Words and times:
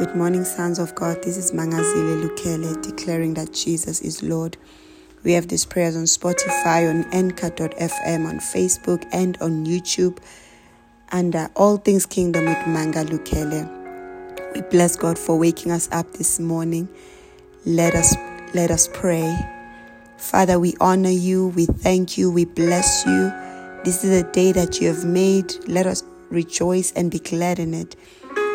Good 0.00 0.16
morning, 0.16 0.44
sons 0.44 0.78
of 0.78 0.94
God. 0.94 1.22
This 1.22 1.36
is 1.36 1.52
Mangazile 1.52 2.26
Lukele 2.26 2.80
declaring 2.80 3.34
that 3.34 3.52
Jesus 3.52 4.00
is 4.00 4.22
Lord. 4.22 4.56
We 5.24 5.32
have 5.32 5.48
these 5.48 5.66
prayers 5.66 5.94
on 5.94 6.04
Spotify, 6.04 6.88
on 6.88 7.04
Anchor.fm, 7.12 8.26
on 8.26 8.38
Facebook, 8.38 9.06
and 9.12 9.36
on 9.42 9.66
YouTube 9.66 10.16
under 11.12 11.50
All 11.54 11.76
Things 11.76 12.06
Kingdom 12.06 12.46
with 12.46 12.66
Manga 12.66 13.04
Lukele. 13.04 14.54
We 14.54 14.62
bless 14.62 14.96
God 14.96 15.18
for 15.18 15.38
waking 15.38 15.70
us 15.70 15.86
up 15.92 16.10
this 16.12 16.40
morning. 16.40 16.88
Let 17.66 17.94
us 17.94 18.16
let 18.54 18.70
us 18.70 18.88
pray. 18.94 19.38
Father, 20.16 20.58
we 20.58 20.74
honor 20.80 21.10
you, 21.10 21.48
we 21.48 21.66
thank 21.66 22.16
you, 22.16 22.30
we 22.30 22.46
bless 22.46 23.04
you. 23.04 23.30
This 23.84 24.02
is 24.02 24.18
a 24.18 24.32
day 24.32 24.52
that 24.52 24.80
you 24.80 24.88
have 24.88 25.04
made. 25.04 25.56
Let 25.68 25.84
us 25.84 26.02
rejoice 26.30 26.90
and 26.92 27.10
be 27.10 27.18
glad 27.18 27.58
in 27.58 27.74
it. 27.74 27.96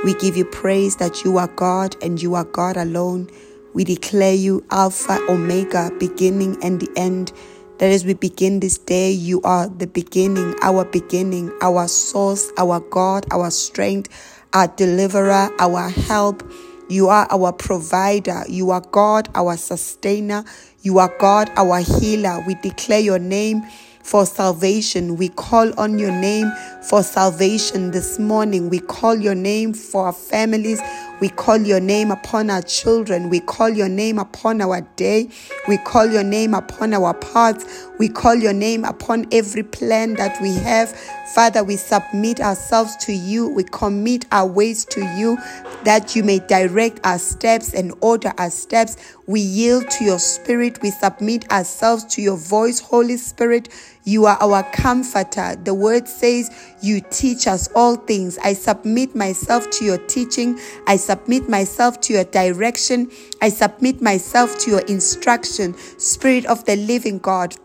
We 0.04 0.14
give 0.16 0.38
you 0.38 0.46
praise 0.46 0.98
that 0.98 1.23
you 1.23 1.38
are 1.38 1.48
God 1.48 1.95
and 2.03 2.22
you 2.22 2.36
are 2.36 2.44
God 2.44 2.77
alone. 2.77 3.30
We 3.73 3.84
declare 3.84 4.34
you 4.34 4.63
Alpha, 4.72 5.20
Omega, 5.30 5.91
beginning 5.99 6.63
and 6.63 6.80
the 6.80 6.90
end. 6.95 7.31
That 7.80 7.91
as 7.91 8.05
we 8.05 8.13
begin 8.13 8.59
this 8.59 8.77
day, 8.77 9.12
you 9.12 9.41
are 9.41 9.67
the 9.67 9.88
beginning, 9.88 10.55
our 10.62 10.86
beginning, 10.86 11.52
our 11.62 11.88
source, 11.88 12.52
our 12.58 12.80
God, 12.80 13.26
our 13.31 13.52
strength, 13.52 14.09
our 14.53 14.67
deliverer, 14.67 15.50
our 15.59 15.89
help. 15.89 16.50
You 16.88 17.09
are 17.09 17.27
our 17.31 17.52
provider. 17.52 18.44
You 18.48 18.72
are 18.72 18.81
God, 18.81 19.27
our 19.36 19.58
sustainer. 19.58 20.45
You 20.84 21.00
are 21.00 21.14
God, 21.17 21.52
our 21.58 21.80
healer. 21.80 22.44
We 22.45 22.55
declare 22.55 23.00
your 23.00 23.20
name 23.20 23.64
for 24.05 24.23
salvation. 24.23 25.18
We 25.18 25.30
call 25.30 25.77
on 25.80 25.98
your 25.98 26.12
name 26.12 26.52
for 26.88 27.02
salvation 27.02 27.90
this 27.90 28.20
morning. 28.20 28.70
We 28.70 28.80
call 28.80 29.16
your 29.16 29.34
name 29.34 29.73
for 29.73 30.05
our 30.05 30.14
families. 30.14 30.80
We 31.20 31.30
call 31.30 31.58
your 31.58 31.80
name 31.80 32.12
upon 32.12 32.52
our 32.52 32.62
children. 32.62 33.30
We 33.30 33.40
call 33.40 33.70
your 33.70 33.89
name 33.89 34.20
upon 34.20 34.62
our 34.62 34.81
day. 34.95 35.30
We 35.67 35.78
call 35.78 36.06
your 36.06 36.23
name 36.23 36.53
upon 36.53 36.94
our 36.94 37.16
paths. 37.16 37.88
We 37.97 38.09
call 38.09 38.36
your 38.36 38.53
name 38.53 38.84
upon 38.84 39.25
every 39.31 39.64
plan 39.64 40.16
that 40.16 40.40
we 40.40 40.53
have. 40.53 40.90
Father, 41.34 41.64
we 41.64 41.75
submit 41.75 42.42
ourselves 42.42 42.95
to 43.06 43.14
you. 43.14 43.50
We 43.50 43.64
commit 43.64 44.25
our 44.31 44.45
ways 44.45 44.86
to 44.86 45.02
you 45.17 45.38
that 45.84 46.16
you 46.16 46.23
may 46.23 46.40
direct 46.40 47.00
our 47.06 47.17
steps 47.17 47.73
and 47.73 47.94
order 48.02 48.34
our 48.38 48.50
steps. 48.52 49.16
We 49.25 49.40
yield 49.40 49.90
to 49.92 50.03
your 50.03 50.19
spirit. 50.19 50.81
We 50.81 50.92
submit 50.92 51.50
ourselves 51.52 52.06
to 52.16 52.22
your 52.22 52.38
voice, 52.38 52.80
Holy 52.80 53.17
Spirit. 53.17 53.69
You 54.06 54.28
are 54.28 54.38
our 54.39 54.61
comforter. 54.72 55.56
The 55.56 55.73
word 55.73 56.08
says 56.08 56.52
you 56.81 57.02
teach 57.09 57.48
us 57.48 57.67
all 57.75 57.95
things. 57.95 58.38
I 58.38 58.53
submit 58.53 59.16
myself 59.16 59.70
to 59.72 59.86
your 59.86 59.97
teaching. 59.97 60.59
I 60.86 60.97
submit 60.97 61.50
myself 61.50 62.00
to 62.02 62.14
your 62.14 62.23
direction. 62.23 63.09
I 63.42 63.50
submit 63.50 64.03
myself 64.03 64.59
to 64.59 64.72
your 64.72 64.81
instruction. 64.81 65.75
Spirit 65.97 66.45
of 66.45 66.64
the 66.66 66.75
living 66.75 67.17
God. 67.17 67.56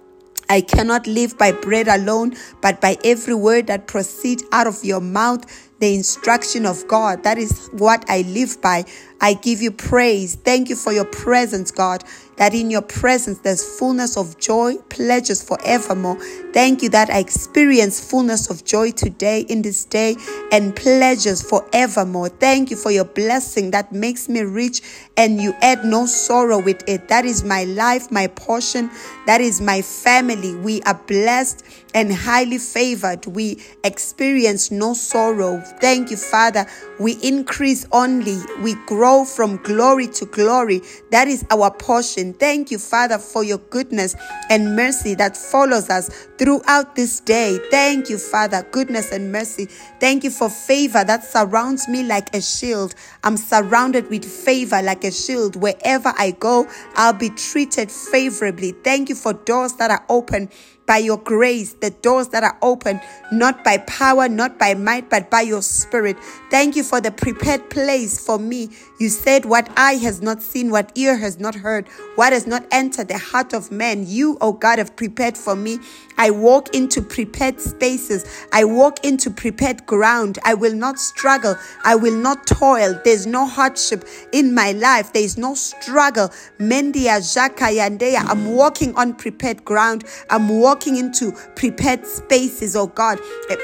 I 0.49 0.63
cannot 0.63 1.07
live 1.07 1.37
by 1.37 1.53
bread 1.53 1.89
alone, 1.89 2.35
but 2.61 2.81
by 2.81 2.97
every 3.05 3.35
word 3.35 3.67
that 3.69 3.87
proceeds 3.87 4.43
out 4.51 4.67
of 4.67 4.83
your 4.83 5.01
mouth 5.01 5.45
the 5.81 5.95
instruction 5.95 6.67
of 6.67 6.87
God. 6.87 7.25
That 7.25 7.39
is 7.39 7.69
what 7.73 8.05
I 8.09 8.23
live 8.23 8.61
by. 8.61 8.85
I 9.23 9.35
give 9.35 9.61
you 9.61 9.71
praise. 9.71 10.35
Thank 10.35 10.69
you 10.69 10.77
for 10.77 10.93
your 10.93 11.05
presence, 11.05 11.71
God, 11.71 12.05
that 12.37 12.55
in 12.55 12.71
your 12.71 12.83
presence 12.83 13.39
there's 13.41 13.79
fullness 13.79 14.17
of 14.17 14.39
joy, 14.39 14.77
pleasures 14.89 15.43
forevermore. 15.43 16.19
Thank 16.53 16.83
you 16.83 16.89
that 16.91 17.11
I 17.11 17.19
experience 17.19 18.01
fullness 18.01 18.49
of 18.49 18.65
joy 18.65 18.93
today 18.93 19.41
in 19.43 19.61
this 19.61 19.85
day 19.85 20.17
and 20.53 20.75
pleasures 20.75 21.43
forevermore. 21.43 22.31
Thank 22.31 22.71
you 22.71 22.77
for 22.77 22.91
your 22.91 23.05
blessing 23.05 23.73
that 23.73 23.93
makes 23.93 24.29
me 24.29 24.41
rich 24.41 24.81
and 25.19 25.41
you 25.41 25.55
add 25.61 25.85
no 25.85 26.07
sorrow 26.07 26.63
with 26.63 26.83
it. 26.89 27.09
That 27.09 27.27
is 27.27 27.45
my 27.45 27.65
life, 27.65 28.11
my 28.11 28.27
portion. 28.27 28.91
That 29.27 29.43
is 29.43 29.61
my 29.61 29.83
family. 29.83 30.55
We 30.57 30.81
are 30.83 30.95
blessed 31.07 31.63
and 31.95 32.13
highly 32.13 32.59
favored. 32.59 33.27
We 33.27 33.63
experience 33.85 34.71
no 34.71 34.95
sorrow. 34.95 35.61
Thank 35.81 36.11
you, 36.11 36.17
Father. 36.17 36.67
We 36.99 37.13
increase 37.23 37.87
only. 37.93 38.39
We 38.63 38.75
grow 38.87 39.25
from 39.25 39.57
glory 39.59 40.07
to 40.09 40.27
glory. 40.27 40.83
That 41.11 41.29
is 41.29 41.45
our 41.51 41.71
portion. 41.71 42.35
Thank 42.35 42.71
you, 42.71 42.79
Father, 42.79 43.19
for 43.19 43.43
your 43.43 43.59
goodness 43.59 44.15
and 44.49 44.77
mercy 44.77 45.15
that 45.15 45.37
follows 45.37 45.89
us 45.91 46.09
throughout 46.39 46.97
this 46.97 47.21
day. 47.21 47.59
Thank 47.71 48.11
you, 48.11 48.19
Father, 48.19 48.67
goodness 48.71 49.13
and 49.13 49.33
mercy. 49.33 49.67
Thank 50.01 50.25
you 50.25 50.31
for 50.31 50.49
favor 50.49 51.05
that 51.05 51.25
surrounds 51.25 51.89
me 51.89 52.03
like 52.03 52.35
a 52.35 52.41
shield. 52.41 52.95
I'm 53.25 53.37
surrounded 53.37 54.09
with 54.11 54.25
favor 54.25 54.83
like 54.83 55.05
a 55.05 55.11
shield. 55.11 55.57
Wherever 55.57 56.13
I 56.17 56.33
go, 56.33 56.69
I'll 56.95 57.13
be 57.13 57.31
treated 57.31 57.91
favorably. 57.91 58.73
Thank 58.73 59.09
you 59.09 59.15
for 59.15 59.33
doors 59.33 59.75
that 59.75 59.91
are 59.91 60.05
open 60.09 60.51
by 60.91 60.99
your 60.99 61.19
grace, 61.19 61.75
the 61.75 61.91
doors 61.91 62.31
that 62.31 62.43
are 62.43 62.59
open, 62.63 63.01
not 63.31 63.63
by 63.63 63.79
power, 63.79 64.29
not 64.29 64.59
by 64.59 64.75
might, 64.75 65.09
but 65.09 65.31
by 65.31 65.41
your 65.41 65.63
spirit. 65.63 66.17
Thank 66.51 66.75
you 66.75 66.83
for 66.83 67.01
the 67.01 67.13
prepared 67.13 67.71
place 67.71 68.19
for 68.19 68.41
me. 68.41 68.71
You 69.01 69.09
said, 69.09 69.47
What 69.47 69.67
eye 69.79 69.95
has 69.95 70.21
not 70.21 70.43
seen, 70.43 70.71
what 70.71 70.93
ear 70.95 71.17
has 71.17 71.41
not 71.41 71.55
heard, 71.55 71.89
what 72.17 72.35
has 72.35 72.47
not 72.47 72.67
entered 72.71 73.09
the 73.09 73.17
heart 73.17 73.55
of 73.55 73.73
man, 73.73 74.05
you, 74.07 74.37
O 74.43 74.53
God, 74.53 74.79
have 74.79 74.95
prepared 74.95 75.39
for 75.39 75.57
me. 75.57 75.79
I 76.19 76.31
walk 76.31 76.75
into 76.75 77.01
prepared 77.01 77.63
spaces. 77.63 78.27
I 78.53 78.65
walk 78.65 79.03
into 79.03 79.31
prepared 79.31 79.87
ground. 79.87 80.39
I 80.45 80.53
will 80.53 80.75
not 80.75 80.99
struggle. 80.99 81.57
I 81.83 81.97
will 81.97 82.15
not 82.15 82.47
toil. 82.47 83.01
There's 83.03 83.27
no 83.27 83.47
hardship 83.47 84.05
in 84.33 84.53
my 84.55 84.73
life. 84.73 85.15
There 85.15 85.23
is 85.23 85.39
no 85.39 85.55
struggle. 85.55 86.29
Mendia 86.59 87.21
Jaka 87.21 87.73
Yandea. 87.75 88.23
I'm 88.29 88.55
walking 88.55 88.95
on 88.97 89.15
prepared 89.15 89.65
ground. 89.65 90.05
I'm 90.29 90.51
walking 90.51 90.99
into 90.99 91.33
prepared 91.57 92.07
spaces, 92.07 92.77
oh 92.77 92.89
God. 92.89 93.19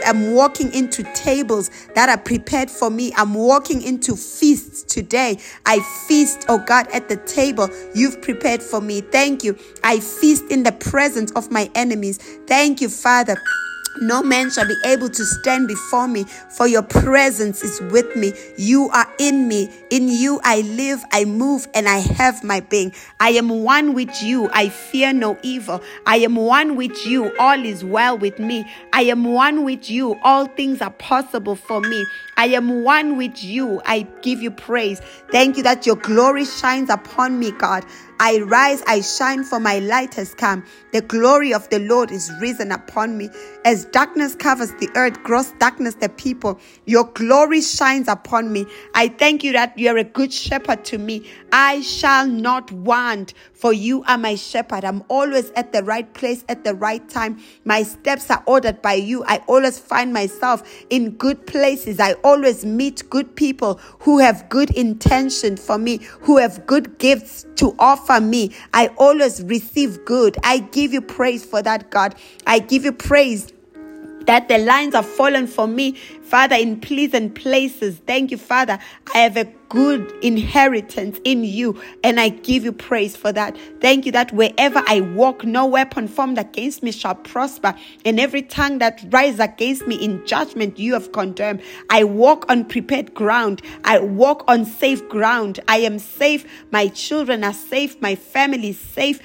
I'm 0.06 0.32
walking 0.32 0.72
into 0.72 1.02
tables 1.12 1.70
that 1.94 2.08
are 2.08 2.16
prepared 2.16 2.70
for 2.70 2.88
me. 2.88 3.12
I'm 3.18 3.34
walking 3.34 3.82
into 3.82 4.16
feasts 4.16 4.82
today. 4.82 5.25
I 5.64 5.80
feast, 6.06 6.44
oh 6.48 6.58
God, 6.58 6.86
at 6.92 7.08
the 7.08 7.16
table 7.16 7.68
you've 7.94 8.20
prepared 8.22 8.62
for 8.62 8.80
me. 8.80 9.00
Thank 9.00 9.44
you. 9.44 9.58
I 9.82 10.00
feast 10.00 10.44
in 10.50 10.62
the 10.62 10.72
presence 10.72 11.32
of 11.32 11.50
my 11.50 11.70
enemies. 11.74 12.18
Thank 12.46 12.80
you, 12.80 12.88
Father. 12.88 13.36
No 13.98 14.22
man 14.22 14.50
shall 14.50 14.66
be 14.66 14.76
able 14.84 15.08
to 15.08 15.24
stand 15.24 15.68
before 15.68 16.06
me, 16.06 16.24
for 16.50 16.66
your 16.66 16.82
presence 16.82 17.62
is 17.62 17.80
with 17.90 18.14
me. 18.14 18.34
You 18.58 18.90
are 18.90 19.10
in 19.18 19.48
me. 19.48 19.70
In 19.90 20.08
you 20.08 20.38
I 20.44 20.60
live, 20.60 21.02
I 21.12 21.24
move, 21.24 21.66
and 21.72 21.88
I 21.88 21.98
have 21.98 22.44
my 22.44 22.60
being. 22.60 22.92
I 23.20 23.30
am 23.30 23.48
one 23.48 23.94
with 23.94 24.22
you. 24.22 24.50
I 24.52 24.68
fear 24.68 25.12
no 25.14 25.38
evil. 25.42 25.82
I 26.04 26.18
am 26.18 26.36
one 26.36 26.76
with 26.76 27.06
you. 27.06 27.34
All 27.38 27.64
is 27.64 27.84
well 27.84 28.18
with 28.18 28.38
me. 28.38 28.66
I 28.92 29.02
am 29.04 29.24
one 29.24 29.64
with 29.64 29.88
you. 29.88 30.18
All 30.22 30.46
things 30.46 30.82
are 30.82 30.90
possible 30.90 31.56
for 31.56 31.80
me. 31.80 32.04
I 32.36 32.46
am 32.48 32.84
one 32.84 33.16
with 33.16 33.42
you. 33.42 33.80
I 33.86 34.06
give 34.22 34.42
you 34.42 34.50
praise. 34.50 35.00
Thank 35.32 35.56
you 35.56 35.62
that 35.64 35.86
your 35.86 35.96
glory 35.96 36.44
shines 36.44 36.90
upon 36.90 37.38
me, 37.38 37.50
God. 37.52 37.84
I 38.18 38.38
rise, 38.40 38.82
I 38.86 39.02
shine, 39.02 39.44
for 39.44 39.60
my 39.60 39.78
light 39.78 40.14
has 40.14 40.34
come. 40.34 40.64
The 40.92 41.02
glory 41.02 41.52
of 41.52 41.68
the 41.68 41.80
Lord 41.80 42.10
is 42.10 42.32
risen 42.40 42.72
upon 42.72 43.18
me. 43.18 43.28
As 43.64 43.84
darkness 43.86 44.34
covers 44.34 44.72
the 44.74 44.88
earth, 44.96 45.22
gross 45.22 45.52
darkness 45.58 45.94
the 45.96 46.08
people, 46.08 46.58
your 46.86 47.04
glory 47.04 47.60
shines 47.60 48.08
upon 48.08 48.52
me. 48.52 48.66
I 48.94 49.08
thank 49.08 49.44
you 49.44 49.52
that 49.52 49.78
you 49.78 49.90
are 49.90 49.98
a 49.98 50.04
good 50.04 50.32
shepherd 50.32 50.84
to 50.86 50.98
me. 50.98 51.28
I 51.52 51.82
shall 51.82 52.26
not 52.26 52.72
want, 52.72 53.34
for 53.52 53.72
you 53.72 54.02
are 54.04 54.16
my 54.18 54.34
shepherd. 54.34 54.84
I'm 54.84 55.04
always 55.08 55.50
at 55.50 55.72
the 55.72 55.82
right 55.82 56.12
place 56.14 56.44
at 56.48 56.64
the 56.64 56.74
right 56.74 57.06
time. 57.08 57.38
My 57.64 57.82
steps 57.82 58.30
are 58.30 58.42
ordered 58.46 58.80
by 58.80 58.94
you. 58.94 59.24
I 59.24 59.42
always 59.46 59.78
find 59.78 60.12
myself 60.14 60.62
in 60.88 61.10
good 61.12 61.46
places. 61.46 62.00
I 62.00 62.14
always 62.26 62.64
meet 62.64 63.08
good 63.08 63.36
people 63.36 63.74
who 64.00 64.18
have 64.18 64.48
good 64.48 64.70
intention 64.70 65.56
for 65.56 65.78
me, 65.78 65.98
who 66.22 66.38
have 66.38 66.66
good 66.66 66.98
gifts 66.98 67.46
to 67.54 67.72
offer 67.78 68.20
me. 68.20 68.52
I 68.74 68.88
always 68.98 69.42
receive 69.44 70.04
good. 70.04 70.36
I 70.42 70.58
give 70.58 70.92
you 70.92 71.00
praise 71.00 71.44
for 71.44 71.62
that, 71.62 71.90
God. 71.90 72.16
I 72.44 72.58
give 72.58 72.84
you 72.84 72.92
praise 72.92 73.52
that 74.26 74.48
the 74.48 74.58
lines 74.58 74.94
are 74.94 75.02
fallen 75.02 75.46
for 75.46 75.66
me, 75.66 75.92
Father, 75.92 76.56
in 76.56 76.80
pleasant 76.80 77.34
places. 77.34 78.00
Thank 78.06 78.30
you, 78.30 78.36
Father. 78.36 78.78
I 79.14 79.18
have 79.18 79.36
a 79.36 79.44
good 79.68 80.12
inheritance 80.22 81.18
in 81.24 81.42
you, 81.42 81.80
and 82.04 82.20
I 82.20 82.28
give 82.28 82.64
you 82.64 82.72
praise 82.72 83.16
for 83.16 83.32
that. 83.32 83.56
Thank 83.80 84.06
you 84.06 84.12
that 84.12 84.32
wherever 84.32 84.82
I 84.86 85.00
walk, 85.00 85.44
no 85.44 85.66
weapon 85.66 86.06
formed 86.08 86.38
against 86.38 86.82
me 86.82 86.92
shall 86.92 87.14
prosper, 87.14 87.74
and 88.04 88.20
every 88.20 88.42
tongue 88.42 88.78
that 88.78 89.04
rises 89.10 89.40
against 89.40 89.86
me 89.86 89.96
in 89.96 90.24
judgment, 90.26 90.78
you 90.78 90.94
have 90.94 91.12
condemned. 91.12 91.62
I 91.90 92.04
walk 92.04 92.44
on 92.48 92.64
prepared 92.64 93.14
ground, 93.14 93.62
I 93.84 93.98
walk 94.00 94.44
on 94.48 94.64
safe 94.64 95.08
ground. 95.08 95.60
I 95.68 95.78
am 95.78 95.98
safe, 95.98 96.44
my 96.70 96.88
children 96.88 97.44
are 97.44 97.52
safe, 97.52 98.00
my 98.00 98.14
family 98.14 98.70
is 98.70 98.78
safe. 98.78 99.20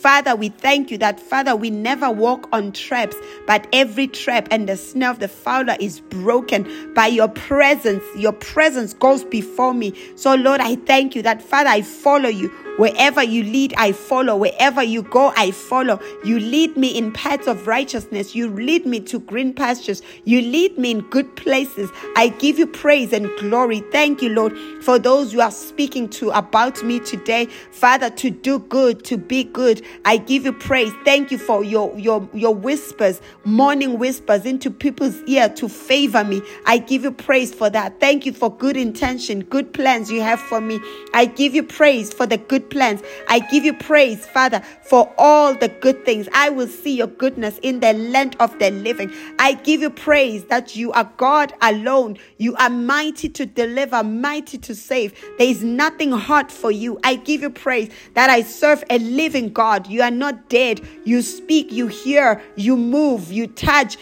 Father, 0.00 0.36
we 0.36 0.50
thank 0.50 0.92
you 0.92 0.98
that, 0.98 1.18
Father, 1.18 1.56
we 1.56 1.70
never 1.70 2.08
walk 2.08 2.48
on 2.52 2.70
traps, 2.70 3.16
but 3.48 3.66
every 3.72 4.06
trap 4.06 4.46
and 4.52 4.68
the 4.68 4.76
snare 4.76 5.10
of 5.10 5.18
the 5.18 5.26
fowler 5.26 5.76
is 5.80 5.98
broken 5.98 6.94
by 6.94 7.08
your 7.08 7.26
presence, 7.26 8.04
your 8.16 8.32
presence 8.32 8.94
goes 8.94 9.24
before 9.24 9.74
me. 9.74 9.92
So, 10.14 10.36
Lord, 10.36 10.60
I 10.60 10.76
thank 10.76 11.16
you 11.16 11.22
that, 11.22 11.42
Father, 11.42 11.70
I 11.70 11.82
follow 11.82 12.28
you. 12.28 12.48
Wherever 12.78 13.24
you 13.24 13.42
lead, 13.42 13.74
I 13.76 13.90
follow. 13.90 14.36
Wherever 14.36 14.84
you 14.84 15.02
go, 15.02 15.32
I 15.36 15.50
follow. 15.50 16.00
You 16.24 16.38
lead 16.38 16.76
me 16.76 16.96
in 16.96 17.10
paths 17.10 17.48
of 17.48 17.66
righteousness. 17.66 18.36
You 18.36 18.48
lead 18.50 18.86
me 18.86 19.00
to 19.00 19.18
green 19.18 19.52
pastures. 19.52 20.00
You 20.24 20.40
lead 20.42 20.78
me 20.78 20.92
in 20.92 21.00
good 21.00 21.34
places. 21.34 21.90
I 22.14 22.28
give 22.38 22.56
you 22.56 22.68
praise 22.68 23.12
and 23.12 23.28
glory. 23.40 23.80
Thank 23.90 24.22
you, 24.22 24.28
Lord, 24.28 24.56
for 24.84 24.96
those 24.96 25.32
you 25.32 25.40
are 25.40 25.50
speaking 25.50 26.08
to 26.10 26.30
about 26.30 26.80
me 26.84 27.00
today. 27.00 27.46
Father, 27.72 28.10
to 28.10 28.30
do 28.30 28.60
good, 28.60 29.04
to 29.06 29.16
be 29.16 29.42
good. 29.42 29.84
I 30.04 30.16
give 30.18 30.44
you 30.44 30.52
praise. 30.52 30.92
Thank 31.04 31.30
you 31.30 31.38
for 31.38 31.62
your, 31.64 31.96
your, 31.98 32.28
your 32.32 32.54
whispers, 32.54 33.20
morning 33.44 33.98
whispers 33.98 34.44
into 34.46 34.70
people's 34.70 35.20
ear 35.26 35.48
to 35.50 35.68
favor 35.68 36.24
me. 36.24 36.42
I 36.66 36.78
give 36.78 37.04
you 37.04 37.12
praise 37.12 37.54
for 37.54 37.70
that. 37.70 38.00
Thank 38.00 38.26
you 38.26 38.32
for 38.32 38.54
good 38.54 38.76
intention, 38.76 39.40
good 39.40 39.72
plans 39.72 40.10
you 40.10 40.22
have 40.22 40.40
for 40.40 40.60
me. 40.60 40.80
I 41.14 41.26
give 41.26 41.54
you 41.54 41.62
praise 41.62 42.12
for 42.12 42.26
the 42.26 42.38
good 42.38 42.70
plans. 42.70 43.02
I 43.28 43.40
give 43.40 43.64
you 43.64 43.74
praise, 43.74 44.26
Father, 44.26 44.62
for 44.82 45.12
all 45.18 45.54
the 45.54 45.68
good 45.68 46.04
things. 46.04 46.28
I 46.32 46.48
will 46.50 46.66
see 46.68 46.96
your 46.96 47.06
goodness 47.06 47.58
in 47.62 47.80
the 47.80 47.92
land 47.92 48.36
of 48.40 48.58
the 48.58 48.70
living. 48.70 49.12
I 49.38 49.54
give 49.54 49.80
you 49.80 49.90
praise 49.90 50.44
that 50.46 50.74
you 50.74 50.92
are 50.92 51.10
God 51.16 51.52
alone. 51.60 52.18
You 52.38 52.56
are 52.56 52.70
mighty 52.70 53.28
to 53.28 53.46
deliver, 53.46 54.02
mighty 54.02 54.58
to 54.58 54.74
save. 54.74 55.12
There 55.38 55.48
is 55.48 55.62
nothing 55.62 56.12
hard 56.12 56.50
for 56.50 56.70
you. 56.70 56.98
I 57.04 57.16
give 57.16 57.42
you 57.42 57.50
praise 57.50 57.90
that 58.14 58.30
I 58.30 58.42
serve 58.42 58.82
a 58.90 58.98
living 58.98 59.52
God. 59.52 59.77
You 59.86 60.02
are 60.02 60.10
not 60.10 60.48
dead. 60.48 60.80
You 61.04 61.22
speak, 61.22 61.70
you 61.70 61.86
hear, 61.86 62.42
you 62.56 62.76
move, 62.76 63.30
you 63.30 63.46
touch. 63.46 63.96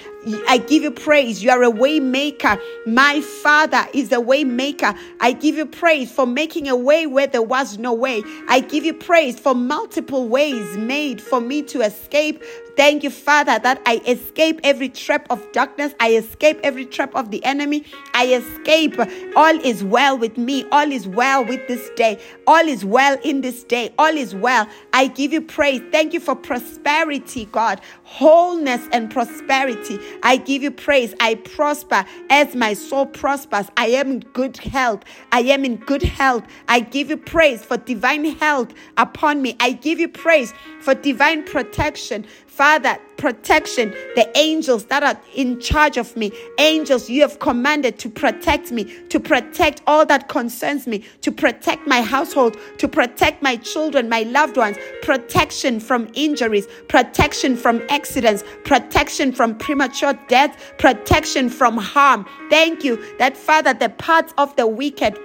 I 0.48 0.58
give 0.58 0.82
you 0.82 0.90
praise. 0.90 1.42
You 1.42 1.50
are 1.50 1.62
a 1.62 1.70
way 1.70 2.00
maker. 2.00 2.58
My 2.86 3.20
Father 3.20 3.86
is 3.94 4.12
a 4.12 4.20
way 4.20 4.44
maker. 4.44 4.94
I 5.20 5.32
give 5.32 5.56
you 5.56 5.66
praise 5.66 6.10
for 6.10 6.26
making 6.26 6.68
a 6.68 6.76
way 6.76 7.06
where 7.06 7.26
there 7.26 7.42
was 7.42 7.78
no 7.78 7.92
way. 7.92 8.22
I 8.48 8.60
give 8.60 8.84
you 8.84 8.94
praise 8.94 9.38
for 9.38 9.54
multiple 9.54 10.28
ways 10.28 10.76
made 10.76 11.20
for 11.20 11.40
me 11.40 11.62
to 11.64 11.82
escape 11.82 12.42
Thank 12.76 13.04
you, 13.04 13.10
Father, 13.10 13.58
that 13.60 13.80
I 13.86 14.02
escape 14.06 14.60
every 14.62 14.90
trap 14.90 15.26
of 15.30 15.50
darkness. 15.52 15.94
I 15.98 16.12
escape 16.12 16.60
every 16.62 16.84
trap 16.84 17.14
of 17.14 17.30
the 17.30 17.42
enemy. 17.42 17.84
I 18.12 18.34
escape. 18.34 18.98
All 19.34 19.58
is 19.64 19.82
well 19.82 20.18
with 20.18 20.36
me. 20.36 20.66
All 20.70 20.92
is 20.92 21.08
well 21.08 21.42
with 21.42 21.66
this 21.68 21.88
day. 21.96 22.20
All 22.46 22.68
is 22.68 22.84
well 22.84 23.16
in 23.24 23.40
this 23.40 23.64
day. 23.64 23.94
All 23.98 24.14
is 24.14 24.34
well. 24.34 24.68
I 24.92 25.06
give 25.06 25.32
you 25.32 25.40
praise. 25.40 25.80
Thank 25.90 26.12
you 26.12 26.20
for 26.20 26.36
prosperity, 26.36 27.46
God. 27.46 27.80
Wholeness 28.04 28.86
and 28.92 29.10
prosperity. 29.10 29.98
I 30.22 30.36
give 30.36 30.62
you 30.62 30.70
praise. 30.70 31.14
I 31.20 31.36
prosper 31.36 32.04
as 32.30 32.54
my 32.54 32.74
soul 32.74 33.06
prospers. 33.06 33.66
I 33.76 33.88
am 33.88 34.10
in 34.10 34.20
good 34.20 34.56
health. 34.58 35.02
I 35.32 35.40
am 35.40 35.64
in 35.64 35.76
good 35.76 36.02
health. 36.02 36.44
I 36.68 36.80
give 36.80 37.10
you 37.10 37.16
praise 37.16 37.64
for 37.64 37.76
divine 37.76 38.24
health 38.36 38.72
upon 38.96 39.42
me. 39.42 39.56
I 39.60 39.72
give 39.72 39.98
you 39.98 40.08
praise 40.08 40.52
for 40.80 40.94
divine 40.94 41.44
protection 41.44 42.26
Father, 42.56 42.96
protection, 43.18 43.90
the 44.14 44.26
angels 44.34 44.86
that 44.86 45.02
are 45.02 45.20
in 45.34 45.60
charge 45.60 45.98
of 45.98 46.16
me, 46.16 46.32
angels 46.58 47.10
you 47.10 47.20
have 47.20 47.38
commanded 47.38 47.98
to 47.98 48.08
protect 48.08 48.72
me, 48.72 48.84
to 49.10 49.20
protect 49.20 49.82
all 49.86 50.06
that 50.06 50.28
concerns 50.28 50.86
me, 50.86 51.04
to 51.20 51.30
protect 51.30 51.86
my 51.86 52.00
household, 52.00 52.56
to 52.78 52.88
protect 52.88 53.42
my 53.42 53.56
children, 53.56 54.08
my 54.08 54.22
loved 54.22 54.56
ones, 54.56 54.78
protection 55.02 55.78
from 55.78 56.08
injuries, 56.14 56.66
protection 56.88 57.58
from 57.58 57.82
accidents, 57.90 58.42
protection 58.64 59.32
from 59.32 59.58
premature 59.58 60.14
death, 60.26 60.56
protection 60.78 61.50
from 61.50 61.76
harm. 61.76 62.24
Thank 62.48 62.82
you 62.82 62.96
that, 63.18 63.36
Father, 63.36 63.74
the 63.74 63.90
paths 63.90 64.32
of 64.38 64.56
the 64.56 64.66
wicked 64.66 65.18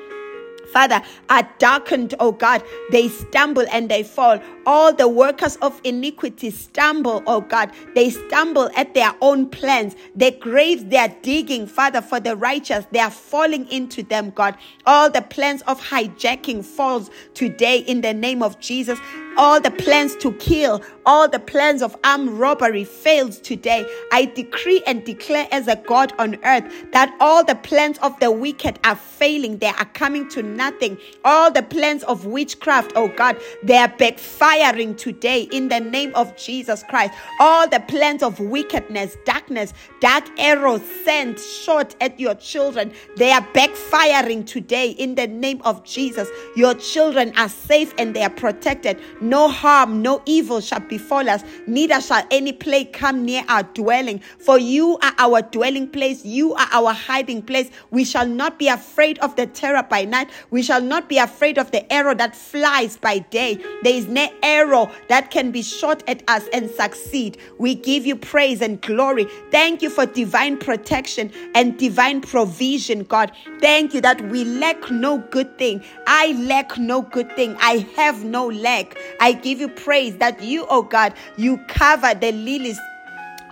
Father, 0.72 1.01
are 1.30 1.48
darkened, 1.60 2.16
oh 2.19 2.31
God. 2.31 2.63
They 2.92 3.10
stumble 3.10 3.66
and 3.72 3.89
they 3.89 4.04
fall. 4.04 4.39
All 4.66 4.94
the 4.94 5.08
workers 5.08 5.56
of 5.58 5.81
iniquity 5.84 6.52
stumble, 6.52 7.24
oh 7.25 7.42
God. 7.42 7.72
They 7.96 8.12
stumble 8.12 8.69
at 8.75 8.94
their 8.94 9.13
own 9.22 9.50
plans. 9.50 9.96
The 10.16 10.31
graves 10.31 10.86
they 10.86 10.98
are 10.98 11.16
digging, 11.24 11.66
Father, 11.66 12.02
for 12.02 12.19
the 12.19 12.36
righteous, 12.36 12.86
they 12.92 13.00
are 13.00 13.10
falling 13.10 13.68
into 13.69 14.04
them, 14.04 14.30
God. 14.30 14.56
All 14.86 15.10
the 15.10 15.22
plans 15.24 15.62
of 15.63 15.81
hijacking 15.81 16.63
falls 16.63 17.10
today 17.34 17.80
in 17.80 18.02
the 18.02 18.13
name 18.13 18.44
of 18.44 18.60
Jesus. 18.60 19.00
All 19.38 19.62
the 19.62 19.72
plans 19.72 20.16
to 20.18 20.34
kill, 20.34 20.81
all 21.06 21.30
the 21.30 21.40
plans 21.40 21.81
of 21.81 21.96
armed 22.04 22.31
robbery 22.31 22.84
fails 22.84 23.40
today. 23.40 23.88
I 24.12 24.25
decree 24.25 24.84
and 24.86 25.06
declare 25.06 25.48
as 25.52 25.69
a 25.69 25.78
God 25.78 26.12
on 26.19 26.36
earth 26.44 26.92
that 26.92 27.16
all 27.22 27.44
the 27.44 27.56
plans 27.56 27.98
of 28.00 28.19
the 28.19 28.30
wicked 28.30 28.78
are 28.84 28.98
failing. 28.98 29.60
They 29.60 29.68
are 29.68 29.86
coming 29.94 30.28
to 30.30 30.44
nothing. 30.44 30.98
All 31.24 31.50
the 31.50 31.63
plans 31.63 32.04
of 32.04 32.25
witchcraft, 32.25 32.92
oh 32.96 33.08
God, 33.08 33.40
they 33.63 33.78
are 33.78 33.88
backfiring 33.88 34.50
today 34.51 35.44
in 35.51 35.69
the 35.69 35.80
name 35.80 36.12
of 36.15 36.36
Jesus 36.36 36.83
Christ. 36.83 37.13
All 37.39 37.68
the 37.68 37.80
plans 37.80 38.21
of 38.21 38.39
wickedness, 38.39 39.15
darkness, 39.25 39.74
dark 40.01 40.25
arrows 40.38 40.81
sent 41.06 41.39
short 41.39 41.95
at 42.01 42.19
your 42.19 42.36
children, 42.36 42.92
they 43.15 43.31
are 43.31 43.45
backfiring 43.53 44.45
today 44.45 44.92
in 44.92 45.15
the 45.15 45.27
name 45.27 45.62
of 45.63 45.83
Jesus. 45.83 46.27
Your 46.56 46.74
children 46.74 47.31
are 47.38 47.48
safe 47.48 47.94
and 47.98 48.13
they 48.13 48.24
are 48.24 48.30
protected. 48.30 49.00
No 49.21 49.48
harm, 49.48 50.01
no 50.01 50.21
evil 50.25 50.59
shall 50.59 50.81
befall 50.81 51.30
us, 51.30 51.44
neither 51.65 52.01
shall 52.01 52.25
any 52.30 52.51
plague 52.51 52.92
come 52.92 53.24
near 53.24 53.44
our 53.48 53.63
dwelling. 53.63 54.19
For 54.19 54.59
you 54.59 54.98
are 55.01 55.13
our 55.18 55.42
dwelling 55.42 55.88
place, 55.88 56.25
you 56.25 56.53
are 56.56 56.68
our 56.71 56.94
hiding 56.94 57.42
place. 57.42 57.69
We 57.89 58.03
shall 58.03 58.27
not 58.27 58.59
be 58.59 58.68
afraid 58.68 59.18
of 59.19 59.36
the 59.36 59.48
terror 59.48 59.83
by 59.83 60.06
night, 60.06 60.30
we 60.50 60.62
shall 60.62 60.81
not 60.81 61.07
be 61.07 61.18
afraid 61.18 61.57
of 61.57 61.71
the 61.71 61.92
arrow 61.92 62.15
that 62.15 62.36
flies 62.36 62.98
by 62.98 63.19
day. 63.19 63.56
There 63.83 63.94
is 63.94 64.07
no 64.07 64.27
arrow 64.43 64.91
that 65.07 65.31
can 65.31 65.51
be 65.51 65.61
shot 65.61 66.03
at 66.07 66.23
us 66.27 66.47
and 66.53 66.69
succeed. 66.69 67.38
We 67.57 67.75
give 67.75 68.05
you 68.05 68.15
praise 68.15 68.61
and 68.61 68.81
glory. 68.81 69.27
Thank 69.51 69.81
you 69.81 69.89
for 69.89 70.05
divine 70.05 70.57
protection 70.57 71.31
and 71.55 71.77
divine 71.77 72.21
provision, 72.21 73.03
God. 73.03 73.31
Thank 73.59 73.93
you 73.93 74.01
that 74.01 74.21
we 74.29 74.43
lack 74.43 74.91
no 74.91 75.19
good 75.19 75.57
thing. 75.57 75.83
I 76.07 76.33
lack 76.33 76.77
no 76.77 77.01
good 77.01 77.35
thing. 77.35 77.55
I 77.59 77.88
have 77.95 78.23
no 78.23 78.47
lack. 78.47 78.97
I 79.19 79.33
give 79.33 79.59
you 79.59 79.69
praise 79.69 80.17
that 80.17 80.41
you, 80.41 80.65
oh 80.69 80.83
God, 80.83 81.13
you 81.38 81.57
cover 81.67 82.13
the 82.13 82.31
lilies 82.31 82.79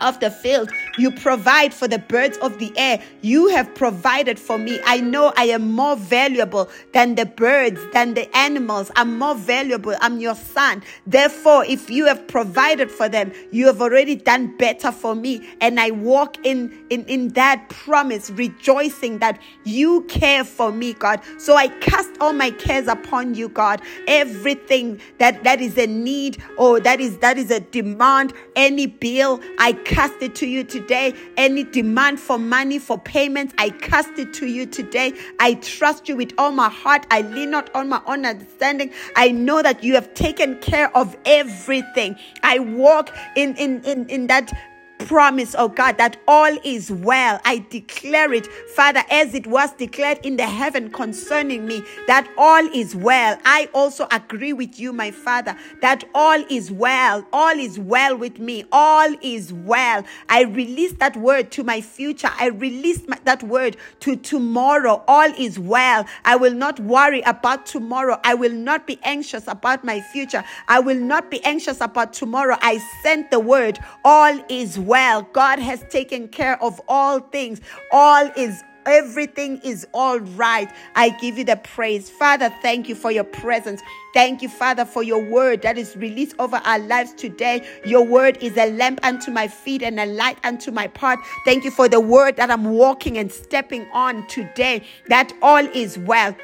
of 0.02 0.20
the 0.20 0.32
field. 0.32 0.72
You 0.98 1.12
provide 1.12 1.74
for 1.74 1.88
the 1.88 2.00
birds 2.00 2.38
of 2.40 2.60
the 2.60 2.72
air. 2.78 3.02
You 3.22 3.48
have 3.50 3.74
provided 3.76 4.40
for 4.40 4.58
me. 4.58 4.80
I 4.86 5.00
know 5.00 5.34
I 5.38 5.46
am 5.46 5.72
more 5.72 5.96
valuable 5.96 6.70
than 6.94 7.16
the 7.16 7.26
birds, 7.26 7.80
than 7.94 8.14
the 8.14 8.36
animals. 8.36 8.92
I'm 8.96 9.18
more 9.18 9.36
valuable. 9.36 9.96
I'm 10.02 10.20
your 10.20 10.36
son. 10.36 10.84
Therefore, 11.06 11.66
if 11.66 11.90
you 11.90 12.06
have 12.06 12.28
provided 12.28 12.92
for 12.92 13.10
them, 13.10 13.32
you 13.52 13.68
have 13.68 13.82
already 13.82 14.16
done 14.16 14.58
better 14.58 14.92
for 14.92 15.16
me. 15.16 15.48
And 15.62 15.80
I 15.80 15.92
walk 15.92 16.38
in, 16.46 16.86
in, 16.90 17.06
in 17.06 17.30
that 17.30 17.70
promise, 17.70 18.30
rejoicing 18.30 19.20
that 19.20 19.40
you 19.64 20.04
care 20.04 20.44
for 20.44 20.72
me, 20.72 20.94
God. 20.94 21.22
So 21.38 21.56
I 21.56 21.68
cast 21.80 22.10
all 22.20 22.34
my 22.34 22.52
cares 22.52 22.88
upon 22.88 23.36
you, 23.36 23.50
God. 23.50 23.82
Everything 24.08 25.00
that, 25.18 25.44
that 25.44 25.62
is 25.62 25.78
a 25.78 25.88
need 25.88 26.42
or 26.58 26.80
that 26.80 27.00
is 27.00 27.18
that 27.20 27.38
is 27.38 27.52
a 27.52 27.60
demand, 27.60 28.34
any 28.56 28.86
bill, 28.88 29.40
I 29.58 29.74
cast 29.90 30.22
it 30.22 30.36
to 30.36 30.48
you 30.48 30.64
today. 30.64 31.14
Any 31.36 31.64
demand 31.64 32.20
for 32.20 32.38
money, 32.38 32.78
for 32.78 32.98
payments, 33.00 33.54
I 33.58 33.72
cast 33.72 34.18
it 34.20 34.34
to 34.36 34.46
you 34.46 34.68
today. 34.68 35.14
I 35.40 35.56
trust 35.56 36.08
you 36.08 36.16
with 36.16 36.32
all 36.38 36.52
my 36.52 36.70
heart. 36.70 37.08
I 37.10 37.22
lean 37.22 37.50
not 37.50 37.74
on 37.76 37.90
my 37.90 38.02
own 38.06 38.26
understanding. 38.26 38.92
I 39.16 39.32
know 39.32 39.64
that 39.64 39.84
you 39.84 39.96
have 39.96 40.14
taken 40.14 40.60
care 40.60 40.96
of 40.96 41.18
everything. 41.26 42.18
I 42.44 42.60
walk 42.60 43.16
in, 43.36 43.56
in, 43.56 43.82
in, 43.84 44.08
in 44.10 44.28
that 44.28 44.54
promise, 45.00 45.56
oh 45.58 45.70
God, 45.70 45.98
that 45.98 46.18
all 46.28 46.58
is 46.64 46.92
well. 46.92 47.40
I 47.46 47.66
declare 47.70 48.34
it, 48.34 48.48
Father, 48.76 49.02
as 49.10 49.34
it 49.34 49.48
was 49.48 49.72
declared 49.74 50.20
in 50.26 50.38
the 50.38 50.46
heaven 50.46 50.92
concerning 50.92 51.66
me, 51.66 51.84
that 52.08 52.30
all 52.38 52.66
is 52.74 52.96
well. 52.96 53.38
I 53.46 53.70
also 53.74 54.08
agree 54.12 54.54
with 54.54 54.80
you, 54.80 54.94
my 54.94 55.12
Father, 55.12 55.56
that 55.82 56.04
all 56.14 56.44
is 56.50 56.72
well. 56.72 57.26
All 57.34 57.58
is 57.58 57.80
well 57.80 58.18
with 58.18 58.40
me. 58.40 58.66
All 58.72 59.16
is 59.22 59.54
well. 59.54 60.04
I 60.28 60.44
release 60.44 60.94
that 60.94 61.16
word 61.18 61.52
to 61.52 61.64
my 61.64 61.82
future. 61.82 62.30
I 62.38 62.48
release 62.48 63.08
my, 63.08 63.18
that 63.24 63.42
word 63.44 63.78
to 64.02 64.16
tomorrow. 64.16 65.04
All 65.08 65.32
is 65.38 65.58
well. 65.58 66.06
I 66.26 66.36
will 66.36 66.54
not 66.54 66.80
worry 66.80 67.22
about 67.22 67.66
tomorrow. 67.66 68.20
I 68.24 68.34
will 68.34 68.54
not 68.54 68.86
be 68.86 69.00
anxious 69.04 69.48
about 69.48 69.84
my 69.84 70.02
future. 70.02 70.44
I 70.68 70.80
will 70.80 71.00
not 71.00 71.32
be 71.32 71.44
anxious 71.46 71.82
about 71.82 72.14
tomorrow. 72.14 72.58
I 72.62 72.78
sent 73.02 73.32
the 73.32 73.40
word. 73.40 73.80
All 74.04 74.44
is 74.50 74.78
well. 74.90 75.22
God 75.34 75.60
has 75.60 75.86
taken 75.90 76.28
care 76.28 76.62
of 76.64 76.82
all 76.90 77.20
things. 77.20 77.62
All 77.94 78.30
is 78.36 78.64
everything 78.88 79.60
is 79.64 79.88
all 79.94 80.20
right. 80.20 80.70
I 80.96 81.10
give 81.22 81.38
you 81.38 81.44
the 81.44 81.58
praise. 81.58 82.10
Father, 82.10 82.52
thank 82.64 82.90
you 82.90 82.96
for 82.96 83.12
your 83.12 83.24
presence. 83.24 83.82
Thank 84.16 84.42
you, 84.42 84.50
Father, 84.50 84.86
for 84.86 85.04
your 85.04 85.24
word 85.30 85.62
that 85.62 85.78
is 85.78 85.96
released 85.96 86.36
over 86.40 86.58
our 86.66 86.80
lives 86.80 87.14
today. 87.14 87.68
Your 87.86 88.04
word 88.04 88.38
is 88.42 88.58
a 88.58 88.72
lamp 88.72 89.00
unto 89.04 89.30
my 89.32 89.48
feet 89.48 89.84
and 89.84 90.00
a 90.00 90.08
light 90.08 90.40
unto 90.44 90.72
my 90.72 90.88
path. 90.88 91.20
Thank 91.46 91.64
you 91.66 91.72
for 91.72 91.88
the 91.88 92.00
word 92.02 92.36
that 92.38 92.50
I'm 92.50 92.66
walking 92.72 93.20
and 93.20 93.32
stepping 93.32 93.88
on 93.94 94.26
today, 94.28 94.84
that 95.08 95.32
all 95.44 95.66
is 95.68 96.00
well. 96.00 96.36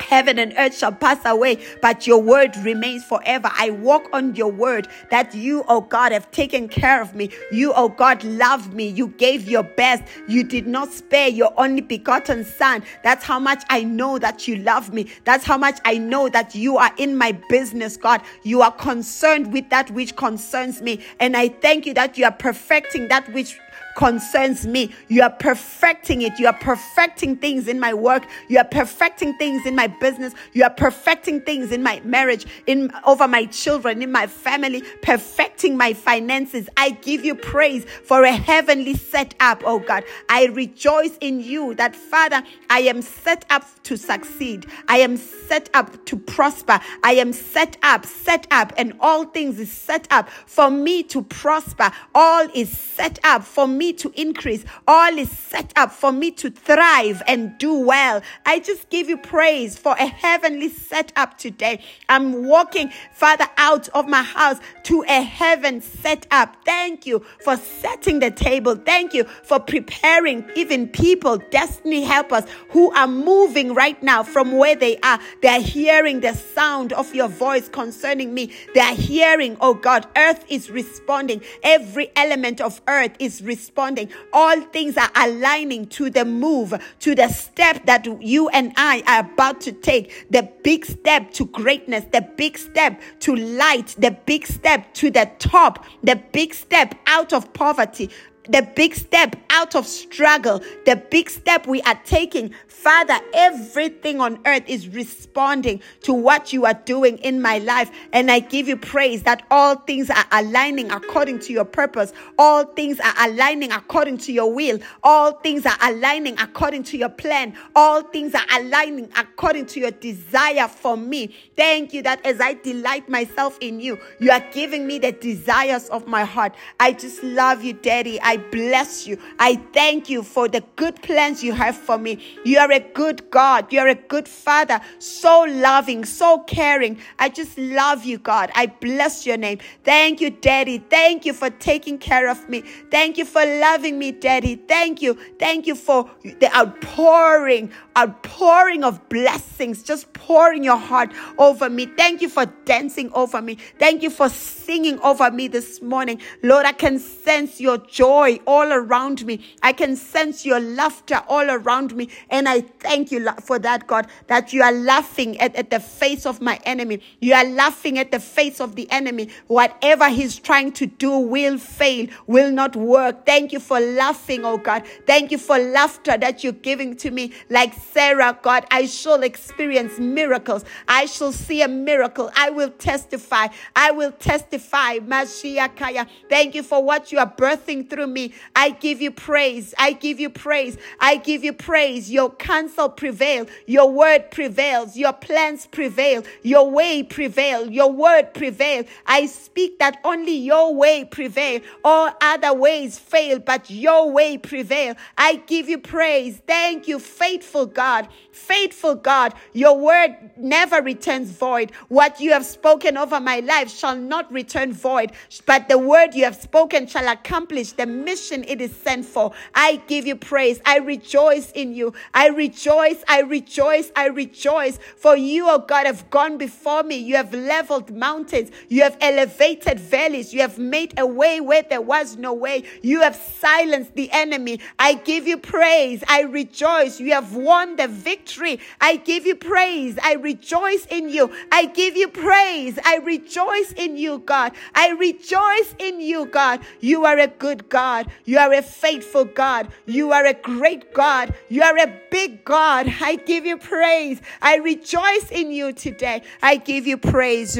Heaven 0.00 0.38
and 0.38 0.54
earth 0.56 0.76
shall 0.76 0.92
pass 0.92 1.18
away, 1.24 1.64
but 1.82 2.06
your 2.06 2.20
word 2.20 2.56
remains 2.58 3.04
forever. 3.04 3.50
I 3.52 3.70
walk 3.70 4.08
on 4.12 4.34
your 4.34 4.50
word 4.50 4.88
that 5.10 5.34
you, 5.34 5.64
oh 5.68 5.80
God, 5.80 6.12
have 6.12 6.30
taken 6.30 6.68
care 6.68 7.00
of 7.00 7.14
me. 7.14 7.30
You, 7.50 7.72
oh 7.74 7.88
God, 7.88 8.22
loved 8.24 8.72
me. 8.72 8.88
You 8.88 9.08
gave 9.08 9.48
your 9.48 9.62
best. 9.62 10.04
You 10.28 10.44
did 10.44 10.66
not 10.66 10.92
spare 10.92 11.28
your 11.28 11.52
only 11.56 11.80
begotten 11.80 12.44
son. 12.44 12.82
That's 13.02 13.24
how 13.24 13.38
much 13.38 13.64
I 13.70 13.84
know 13.84 14.18
that 14.18 14.46
you 14.46 14.56
love 14.56 14.92
me. 14.92 15.08
That's 15.24 15.44
how 15.44 15.58
much 15.58 15.78
I 15.84 15.98
know 15.98 16.28
that 16.28 16.54
you 16.54 16.76
are 16.78 16.92
in 16.98 17.16
my 17.16 17.32
business, 17.48 17.96
God. 17.96 18.22
You 18.42 18.62
are 18.62 18.72
concerned 18.72 19.52
with 19.52 19.68
that 19.70 19.90
which 19.90 20.16
concerns 20.16 20.80
me. 20.80 21.00
And 21.20 21.36
I 21.36 21.48
thank 21.48 21.86
you 21.86 21.94
that 21.94 22.16
you 22.18 22.24
are 22.24 22.32
perfecting 22.32 23.08
that 23.08 23.32
which 23.32 23.58
concerns 23.96 24.66
me. 24.66 24.94
You 25.08 25.22
are 25.22 25.30
perfecting 25.30 26.22
it. 26.22 26.38
You 26.38 26.46
are 26.46 26.52
perfecting 26.52 27.36
things 27.36 27.66
in 27.66 27.80
my 27.80 27.94
work. 27.94 28.24
You 28.48 28.58
are 28.58 28.64
perfecting 28.64 29.34
things 29.38 29.66
in 29.66 29.74
my 29.74 29.88
business. 29.88 30.34
You 30.52 30.62
are 30.64 30.70
perfecting 30.70 31.40
things 31.40 31.72
in 31.72 31.82
my 31.82 32.00
marriage, 32.04 32.46
in 32.66 32.92
over 33.04 33.26
my 33.26 33.46
children, 33.46 34.02
in 34.02 34.12
my 34.12 34.26
family, 34.26 34.82
perfecting 35.02 35.76
my 35.76 35.94
finances. 35.94 36.68
I 36.76 36.90
give 36.90 37.24
you 37.24 37.34
praise 37.34 37.84
for 38.04 38.22
a 38.22 38.32
heavenly 38.32 38.94
setup, 38.94 39.62
oh 39.64 39.80
God. 39.80 40.04
I 40.28 40.46
rejoice 40.46 41.16
in 41.20 41.40
you 41.40 41.74
that 41.74 41.96
Father, 41.96 42.42
I 42.70 42.80
am 42.80 43.02
set 43.02 43.44
up 43.50 43.64
to 43.84 43.96
succeed. 43.96 44.66
I 44.88 44.98
am 44.98 45.16
set 45.16 45.70
up 45.72 46.04
to 46.06 46.18
prosper. 46.18 46.80
I 47.02 47.12
am 47.12 47.32
set 47.32 47.78
up, 47.82 48.04
set 48.04 48.46
up, 48.50 48.72
and 48.76 48.92
all 49.00 49.24
things 49.24 49.58
is 49.58 49.72
set 49.72 50.06
up 50.10 50.28
for 50.28 50.70
me 50.70 51.02
to 51.04 51.22
prosper. 51.22 51.90
All 52.14 52.46
is 52.54 52.76
set 52.76 53.18
up 53.24 53.42
for 53.42 53.66
me 53.66 53.85
to 53.94 54.12
increase. 54.20 54.64
All 54.86 55.16
is 55.18 55.30
set 55.30 55.72
up 55.76 55.92
for 55.92 56.12
me 56.12 56.30
to 56.32 56.50
thrive 56.50 57.22
and 57.26 57.56
do 57.58 57.78
well. 57.78 58.22
I 58.44 58.60
just 58.60 58.90
give 58.90 59.08
you 59.08 59.18
praise 59.18 59.78
for 59.78 59.92
a 59.92 60.06
heavenly 60.06 60.68
setup 60.68 61.38
today. 61.38 61.82
I'm 62.08 62.46
walking, 62.46 62.92
Father, 63.12 63.46
out 63.56 63.88
of 63.88 64.08
my 64.08 64.22
house 64.22 64.58
to 64.84 65.04
a 65.08 65.22
heaven 65.22 65.80
set 65.80 66.26
up. 66.30 66.56
Thank 66.64 67.06
you 67.06 67.24
for 67.42 67.56
setting 67.56 68.20
the 68.20 68.30
table. 68.30 68.76
Thank 68.76 69.14
you 69.14 69.24
for 69.24 69.60
preparing 69.60 70.48
even 70.56 70.88
people, 70.88 71.38
destiny 71.50 72.02
helpers 72.02 72.44
who 72.70 72.90
are 72.92 73.08
moving 73.08 73.74
right 73.74 74.00
now 74.02 74.22
from 74.22 74.52
where 74.52 74.76
they 74.76 74.98
are. 74.98 75.18
They're 75.42 75.60
hearing 75.60 76.20
the 76.20 76.34
sound 76.34 76.92
of 76.92 77.14
your 77.14 77.28
voice 77.28 77.68
concerning 77.68 78.34
me. 78.34 78.52
They're 78.74 78.94
hearing, 78.94 79.56
oh 79.60 79.74
God, 79.74 80.06
earth 80.16 80.44
is 80.48 80.70
responding. 80.70 81.42
Every 81.62 82.10
element 82.16 82.60
of 82.60 82.80
earth 82.88 83.12
is 83.18 83.42
responding 83.42 83.75
responding. 83.76 84.08
All 84.32 84.60
things 84.72 84.96
are 84.96 85.10
aligning 85.14 85.86
to 85.88 86.08
the 86.08 86.24
move, 86.24 86.72
to 87.00 87.14
the 87.14 87.28
step 87.28 87.84
that 87.86 88.06
you 88.22 88.48
and 88.48 88.72
I 88.76 89.02
are 89.06 89.30
about 89.30 89.60
to 89.62 89.72
take. 89.72 90.26
The 90.30 90.48
big 90.64 90.86
step 90.86 91.30
to 91.32 91.46
greatness, 91.46 92.04
the 92.10 92.26
big 92.36 92.56
step 92.56 93.00
to 93.20 93.36
light, 93.36 93.94
the 93.98 94.16
big 94.24 94.46
step 94.46 94.94
to 94.94 95.10
the 95.10 95.30
top, 95.38 95.84
the 96.02 96.16
big 96.32 96.54
step 96.54 96.94
out 97.06 97.34
of 97.34 97.52
poverty, 97.52 98.08
the 98.48 98.68
big 98.74 98.94
step 98.94 99.36
out 99.50 99.74
of 99.74 99.86
struggle, 99.86 100.62
the 100.84 100.96
big 100.96 101.30
step 101.30 101.66
we 101.66 101.82
are 101.82 102.00
taking. 102.04 102.54
Father, 102.68 103.18
everything 103.34 104.20
on 104.20 104.38
earth 104.46 104.62
is 104.68 104.88
responding 104.88 105.82
to 106.02 106.12
what 106.12 106.52
you 106.52 106.66
are 106.66 106.74
doing 106.84 107.18
in 107.18 107.42
my 107.42 107.58
life. 107.58 107.90
And 108.12 108.30
I 108.30 108.38
give 108.38 108.68
you 108.68 108.76
praise 108.76 109.22
that 109.24 109.44
all 109.50 109.76
things 109.76 110.10
are 110.10 110.24
aligning 110.30 110.90
according 110.90 111.40
to 111.40 111.52
your 111.52 111.64
purpose. 111.64 112.12
All 112.38 112.64
things 112.64 113.00
are 113.00 113.14
aligning 113.18 113.72
according 113.72 114.18
to 114.18 114.32
your 114.32 114.52
will. 114.52 114.78
All 115.02 115.32
things 115.32 115.66
are 115.66 115.76
aligning 115.82 116.38
according 116.38 116.84
to 116.84 116.96
your 116.96 117.08
plan. 117.08 117.56
All 117.74 118.02
things 118.02 118.34
are 118.34 118.46
aligning 118.60 119.10
according 119.16 119.66
to 119.66 119.80
your 119.80 119.90
desire 119.90 120.68
for 120.68 120.96
me. 120.96 121.34
Thank 121.56 121.92
you 121.92 122.02
that 122.02 122.24
as 122.24 122.40
I 122.40 122.54
delight 122.54 123.08
myself 123.08 123.58
in 123.60 123.80
you, 123.80 123.98
you 124.20 124.30
are 124.30 124.44
giving 124.52 124.86
me 124.86 124.98
the 124.98 125.12
desires 125.12 125.88
of 125.88 126.06
my 126.06 126.24
heart. 126.24 126.54
I 126.78 126.92
just 126.92 127.22
love 127.22 127.64
you, 127.64 127.72
Daddy. 127.72 128.20
I 128.22 128.35
bless 128.36 129.06
you. 129.06 129.18
I 129.38 129.56
thank 129.72 130.08
you 130.08 130.22
for 130.22 130.48
the 130.48 130.62
good 130.76 131.00
plans 131.02 131.42
you 131.42 131.52
have 131.52 131.76
for 131.76 131.98
me. 131.98 132.18
You 132.44 132.58
are 132.58 132.70
a 132.70 132.80
good 132.80 133.30
God. 133.30 133.72
You 133.72 133.80
are 133.80 133.88
a 133.88 133.94
good 133.94 134.28
Father. 134.28 134.80
So 134.98 135.42
loving, 135.48 136.04
so 136.04 136.40
caring. 136.40 136.98
I 137.18 137.28
just 137.28 137.56
love 137.58 138.04
you, 138.04 138.18
God. 138.18 138.50
I 138.54 138.66
bless 138.66 139.26
your 139.26 139.36
name. 139.36 139.58
Thank 139.84 140.20
you, 140.20 140.30
Daddy. 140.30 140.78
Thank 140.78 141.24
you 141.24 141.32
for 141.32 141.50
taking 141.50 141.98
care 141.98 142.28
of 142.28 142.48
me. 142.48 142.62
Thank 142.90 143.18
you 143.18 143.24
for 143.24 143.44
loving 143.44 143.98
me, 143.98 144.12
Daddy. 144.12 144.56
Thank 144.56 145.02
you. 145.02 145.14
Thank 145.38 145.66
you 145.66 145.74
for 145.74 146.10
the 146.22 146.50
outpouring, 146.56 147.70
outpouring 147.96 148.84
of 148.84 149.08
blessings, 149.08 149.82
just 149.82 150.12
pouring 150.12 150.64
your 150.64 150.76
heart 150.76 151.12
over 151.38 151.68
me. 151.70 151.86
Thank 151.86 152.22
you 152.22 152.28
for 152.28 152.46
dancing 152.64 153.10
over 153.12 153.40
me. 153.40 153.56
Thank 153.78 154.02
you 154.02 154.10
for 154.10 154.28
singing 154.28 154.98
over 155.00 155.30
me 155.30 155.48
this 155.48 155.80
morning. 155.80 156.20
Lord, 156.42 156.66
I 156.66 156.72
can 156.72 156.98
sense 156.98 157.60
your 157.60 157.78
joy 157.78 158.25
all 158.46 158.72
around 158.72 159.24
me. 159.24 159.40
I 159.62 159.72
can 159.72 159.96
sense 159.96 160.44
your 160.44 160.60
laughter 160.60 161.22
all 161.28 161.50
around 161.50 161.94
me. 161.96 162.08
And 162.30 162.48
I 162.48 162.60
thank 162.60 163.10
you 163.12 163.26
for 163.42 163.58
that, 163.60 163.86
God, 163.86 164.06
that 164.26 164.52
you 164.52 164.62
are 164.62 164.72
laughing 164.72 165.38
at, 165.38 165.54
at 165.56 165.70
the 165.70 165.80
face 165.80 166.26
of 166.26 166.40
my 166.40 166.58
enemy. 166.64 167.00
You 167.20 167.34
are 167.34 167.44
laughing 167.44 167.98
at 167.98 168.10
the 168.12 168.20
face 168.20 168.60
of 168.60 168.76
the 168.76 168.90
enemy. 168.90 169.28
Whatever 169.46 170.08
he's 170.08 170.38
trying 170.38 170.72
to 170.72 170.86
do 170.86 171.18
will 171.18 171.58
fail, 171.58 172.06
will 172.26 172.50
not 172.50 172.76
work. 172.76 173.24
Thank 173.26 173.52
you 173.52 173.60
for 173.60 173.80
laughing, 173.80 174.44
oh 174.44 174.58
God. 174.58 174.84
Thank 175.06 175.30
you 175.30 175.38
for 175.38 175.58
laughter 175.58 176.16
that 176.18 176.42
you're 176.42 176.52
giving 176.52 176.96
to 176.96 177.10
me. 177.10 177.32
Like 177.50 177.74
Sarah, 177.74 178.38
God, 178.42 178.66
I 178.70 178.86
shall 178.86 179.22
experience 179.22 179.98
miracles. 179.98 180.64
I 180.88 181.06
shall 181.06 181.32
see 181.32 181.62
a 181.62 181.68
miracle. 181.68 182.30
I 182.36 182.50
will 182.50 182.70
testify. 182.70 183.48
I 183.74 183.90
will 183.90 184.12
testify. 184.12 184.98
Mashiach. 184.98 186.08
Thank 186.28 186.54
you 186.54 186.62
for 186.62 186.82
what 186.82 187.12
you 187.12 187.18
are 187.18 187.30
birthing 187.30 187.88
through 187.88 188.08
me. 188.08 188.15
I 188.54 188.70
give 188.70 189.00
you 189.00 189.10
praise. 189.10 189.74
I 189.78 189.92
give 189.92 190.18
you 190.20 190.30
praise. 190.30 190.76
I 191.00 191.16
give 191.16 191.44
you 191.44 191.52
praise. 191.52 192.10
Your 192.10 192.30
counsel 192.30 192.88
prevails. 192.88 193.48
Your 193.66 193.90
word 193.90 194.30
prevails. 194.30 194.96
Your 194.96 195.12
plans 195.12 195.66
prevail. 195.66 196.22
Your 196.42 196.70
way 196.70 197.02
prevail. 197.02 197.70
Your 197.70 197.92
word 197.92 198.34
prevail. 198.34 198.84
I 199.06 199.26
speak 199.26 199.78
that 199.78 199.98
only 200.04 200.36
your 200.36 200.74
way 200.74 201.04
prevail. 201.04 201.60
All 201.84 202.10
other 202.20 202.54
ways 202.54 202.98
fail, 202.98 203.38
but 203.38 203.70
your 203.70 204.10
way 204.10 204.38
prevail. 204.38 204.94
I 205.16 205.36
give 205.46 205.68
you 205.68 205.78
praise. 205.78 206.40
Thank 206.46 206.88
you, 206.88 206.98
faithful 206.98 207.66
God. 207.66 208.08
Faithful 208.32 208.94
God. 208.94 209.34
Your 209.52 209.78
word 209.78 210.16
never 210.36 210.82
returns 210.82 211.30
void. 211.30 211.72
What 211.88 212.20
you 212.20 212.32
have 212.32 212.46
spoken 212.46 212.96
over 212.96 213.20
my 213.20 213.40
life 213.40 213.70
shall 213.70 213.96
not 213.96 214.30
return 214.32 214.72
void, 214.72 215.12
but 215.46 215.68
the 215.68 215.78
word 215.78 216.14
you 216.14 216.24
have 216.24 216.36
spoken 216.36 216.86
shall 216.86 217.08
accomplish 217.08 217.72
the 217.72 217.86
mission 218.04 218.44
it 218.44 218.60
is 218.60 218.74
sent 218.74 219.04
for. 219.04 219.32
I 219.54 219.82
give 219.86 220.06
you 220.06 220.16
praise. 220.16 220.60
I 220.64 220.78
rejoice 220.78 221.50
in 221.52 221.74
you. 221.74 221.94
I 222.14 222.28
rejoice. 222.28 223.02
I 223.08 223.20
rejoice. 223.22 223.90
I 223.96 224.06
rejoice. 224.06 224.78
For 224.96 225.16
you, 225.16 225.48
oh 225.48 225.58
God, 225.58 225.86
have 225.86 226.10
gone 226.10 226.38
before 226.38 226.82
me. 226.82 226.96
You 226.96 227.16
have 227.16 227.32
leveled 227.32 227.90
mountains. 227.90 228.50
You 228.68 228.82
have 228.82 228.96
elevated 229.00 229.80
valleys. 229.80 230.32
You 230.34 230.40
have 230.40 230.58
made 230.58 230.94
a 230.98 231.06
way 231.06 231.40
where 231.40 231.62
there 231.62 231.80
was 231.80 232.16
no 232.16 232.32
way. 232.32 232.64
You 232.82 233.00
have 233.00 233.16
silenced 233.16 233.94
the 233.94 234.10
enemy. 234.12 234.60
I 234.78 234.94
give 234.94 235.26
you 235.26 235.38
praise. 235.38 236.02
I 236.08 236.22
rejoice. 236.22 237.00
You 237.00 237.12
have 237.12 237.34
won 237.34 237.76
the 237.76 237.88
victory. 237.88 238.60
I 238.80 238.96
give 238.96 239.26
you 239.26 239.36
praise. 239.36 239.98
I 240.02 240.14
rejoice 240.14 240.86
in 240.90 241.08
you. 241.08 241.32
I 241.52 241.66
give 241.66 241.96
you 241.96 242.08
praise. 242.08 242.78
I 242.84 242.96
rejoice 242.98 243.72
in 243.76 243.96
you, 243.96 244.18
God. 244.18 244.52
I 244.74 244.90
rejoice 244.90 245.74
in 245.78 246.00
you, 246.00 246.26
God. 246.26 246.60
You 246.80 247.04
are 247.04 247.18
a 247.18 247.28
good 247.28 247.68
God. 247.68 247.85
You 248.24 248.38
are 248.38 248.52
a 248.52 248.62
faithful 248.62 249.24
God. 249.24 249.68
You 249.86 250.12
are 250.12 250.24
a 250.26 250.34
great 250.34 250.92
God. 250.92 251.34
You 251.48 251.62
are 251.62 251.76
a 251.78 252.00
big 252.10 252.44
God. 252.44 252.92
I 253.00 253.16
give 253.16 253.46
you 253.46 253.56
praise. 253.56 254.20
I 254.42 254.56
rejoice 254.56 255.30
in 255.30 255.50
you 255.52 255.72
today. 255.72 256.22
I 256.42 256.56
give 256.56 256.86
you 256.86 256.96
praise. 256.96 257.58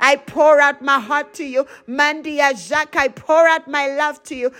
I 0.00 0.16
pour 0.26 0.60
out 0.60 0.82
my 0.82 0.98
heart 1.00 1.34
to 1.34 1.44
you. 1.44 1.66
I 1.88 3.08
pour 3.14 3.46
out 3.48 3.68
my 3.68 3.86
love 3.96 4.22
to 4.24 4.34
you. 4.34 4.50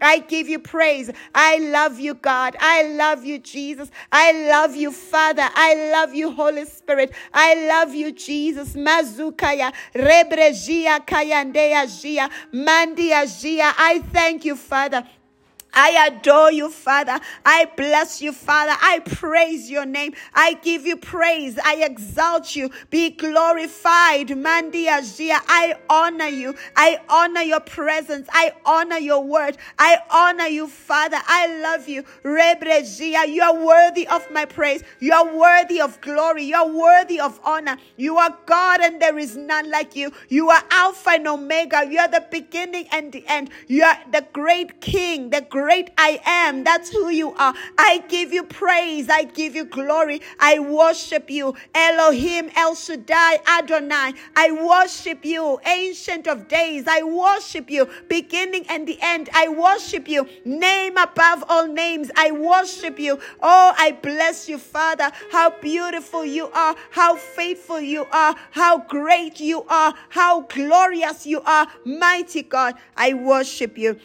I 0.00 0.24
give 0.28 0.48
you 0.48 0.58
praise. 0.58 1.10
I 1.34 1.58
love 1.58 2.00
you, 2.00 2.14
God. 2.14 2.56
I 2.60 2.82
love 2.82 3.24
you, 3.24 3.38
Jesus. 3.38 3.90
I 4.12 4.32
love 4.48 4.74
you, 4.76 4.92
Father. 4.92 5.48
I 5.54 5.90
love 5.92 6.14
you, 6.14 6.30
Holy 6.32 6.64
Spirit. 6.66 7.12
I 7.32 7.66
love 7.66 7.94
you, 7.94 8.12
Jesus. 8.12 8.74
Mazukaya, 9.06 9.72
Rebrejia 9.94 11.00
Kayandea 11.00 11.86
Jia, 11.86 12.28
Mandia 12.52 13.24
Jia. 13.24 13.72
I 13.78 14.00
thank 14.12 14.44
you, 14.44 14.56
Father. 14.56 15.04
I 15.76 16.06
adore 16.06 16.50
you, 16.50 16.70
Father. 16.70 17.20
I 17.44 17.66
bless 17.76 18.22
you, 18.22 18.32
Father. 18.32 18.72
I 18.80 19.00
praise 19.00 19.70
your 19.70 19.84
name. 19.84 20.14
I 20.34 20.54
give 20.54 20.86
you 20.86 20.96
praise. 20.96 21.58
I 21.62 21.84
exalt 21.84 22.56
you. 22.56 22.70
Be 22.88 23.10
glorified. 23.10 24.34
Mandi 24.38 24.86
Azia. 24.86 25.38
I 25.46 25.74
honor 25.90 26.28
you. 26.28 26.54
I 26.76 26.98
honor 27.10 27.42
your 27.42 27.60
presence. 27.60 28.26
I 28.32 28.54
honor 28.64 28.96
your 28.96 29.22
word. 29.22 29.58
I 29.78 29.98
honor 30.10 30.46
you, 30.46 30.66
Father. 30.66 31.18
I 31.26 31.60
love 31.60 31.86
you. 31.90 32.04
Rebrezia. 32.24 33.28
You 33.28 33.42
are 33.42 33.62
worthy 33.62 34.08
of 34.08 34.26
my 34.30 34.46
praise. 34.46 34.82
You 34.98 35.12
are 35.12 35.36
worthy 35.36 35.82
of 35.82 36.00
glory. 36.00 36.44
You 36.44 36.56
are 36.56 36.68
worthy 36.68 37.20
of 37.20 37.38
honor. 37.44 37.76
You 37.98 38.16
are 38.16 38.34
God 38.46 38.80
and 38.80 39.00
there 39.02 39.18
is 39.18 39.36
none 39.36 39.70
like 39.70 39.94
you. 39.94 40.10
You 40.30 40.48
are 40.48 40.62
Alpha 40.70 41.10
and 41.10 41.28
Omega. 41.28 41.86
You 41.86 41.98
are 41.98 42.08
the 42.08 42.24
beginning 42.30 42.86
and 42.92 43.12
the 43.12 43.26
end. 43.26 43.50
You 43.68 43.84
are 43.84 43.98
the 44.10 44.26
great 44.32 44.80
King, 44.80 45.28
the 45.28 45.42
great 45.42 45.65
great 45.66 45.90
I 45.98 46.20
am. 46.24 46.62
That's 46.62 46.90
who 46.90 47.08
you 47.08 47.34
are. 47.34 47.52
I 47.76 48.04
give 48.06 48.32
you 48.32 48.44
praise. 48.44 49.08
I 49.10 49.24
give 49.24 49.56
you 49.56 49.64
glory. 49.64 50.22
I 50.38 50.60
worship 50.60 51.28
you. 51.28 51.56
Elohim, 51.74 52.52
El 52.54 52.76
Shaddai, 52.76 53.40
Adonai. 53.58 54.12
I 54.36 54.52
worship 54.52 55.24
you. 55.24 55.58
Ancient 55.66 56.28
of 56.28 56.46
days. 56.46 56.84
I 56.86 57.02
worship 57.02 57.68
you. 57.68 57.88
Beginning 58.08 58.64
and 58.68 58.86
the 58.86 58.96
end. 59.02 59.28
I 59.34 59.48
worship 59.48 60.06
you. 60.06 60.28
Name 60.44 60.96
above 60.98 61.42
all 61.48 61.66
names. 61.66 62.12
I 62.16 62.30
worship 62.30 63.00
you. 63.00 63.18
Oh, 63.42 63.74
I 63.76 63.90
bless 63.90 64.48
you, 64.48 64.58
Father. 64.58 65.10
How 65.32 65.50
beautiful 65.50 66.24
you 66.24 66.46
are. 66.52 66.76
How 66.92 67.16
faithful 67.16 67.80
you 67.80 68.06
are. 68.12 68.36
How 68.52 68.78
great 68.78 69.40
you 69.40 69.64
are. 69.68 69.94
How 70.10 70.42
glorious 70.42 71.26
you 71.26 71.40
are. 71.40 71.66
Mighty 71.84 72.44
God, 72.44 72.76
I 72.96 73.14
worship 73.14 73.76
you. 73.76 73.98